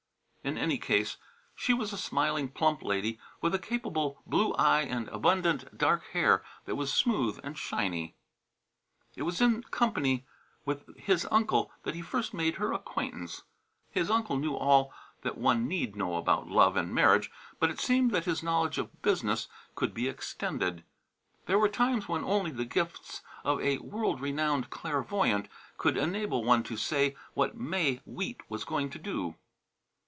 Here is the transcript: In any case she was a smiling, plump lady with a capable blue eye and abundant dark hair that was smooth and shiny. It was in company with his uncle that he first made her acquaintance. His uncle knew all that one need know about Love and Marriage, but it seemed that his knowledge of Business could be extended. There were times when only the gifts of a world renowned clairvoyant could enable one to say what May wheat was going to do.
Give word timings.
In 0.43 0.57
any 0.57 0.79
case 0.79 1.17
she 1.53 1.71
was 1.71 1.93
a 1.93 1.99
smiling, 1.99 2.49
plump 2.49 2.81
lady 2.81 3.19
with 3.41 3.53
a 3.53 3.59
capable 3.59 4.23
blue 4.25 4.53
eye 4.55 4.81
and 4.81 5.07
abundant 5.09 5.77
dark 5.77 6.03
hair 6.13 6.43
that 6.65 6.73
was 6.73 6.91
smooth 6.91 7.39
and 7.43 7.55
shiny. 7.55 8.15
It 9.15 9.21
was 9.21 9.39
in 9.39 9.61
company 9.61 10.25
with 10.65 10.97
his 10.97 11.27
uncle 11.29 11.71
that 11.83 11.93
he 11.93 12.01
first 12.01 12.33
made 12.33 12.55
her 12.55 12.73
acquaintance. 12.73 13.43
His 13.91 14.09
uncle 14.09 14.35
knew 14.35 14.55
all 14.55 14.91
that 15.21 15.37
one 15.37 15.67
need 15.67 15.95
know 15.95 16.15
about 16.15 16.47
Love 16.47 16.75
and 16.75 16.91
Marriage, 16.91 17.29
but 17.59 17.69
it 17.69 17.79
seemed 17.79 18.09
that 18.09 18.25
his 18.25 18.41
knowledge 18.41 18.79
of 18.79 18.99
Business 19.03 19.47
could 19.75 19.93
be 19.93 20.07
extended. 20.09 20.83
There 21.45 21.59
were 21.59 21.69
times 21.69 22.07
when 22.09 22.23
only 22.23 22.49
the 22.49 22.65
gifts 22.65 23.21
of 23.43 23.61
a 23.61 23.77
world 23.77 24.19
renowned 24.19 24.71
clairvoyant 24.71 25.49
could 25.77 25.97
enable 25.97 26.43
one 26.43 26.63
to 26.63 26.77
say 26.77 27.15
what 27.35 27.55
May 27.57 27.97
wheat 28.07 28.41
was 28.49 28.63
going 28.65 28.89
to 28.89 28.97
do. 28.97 29.35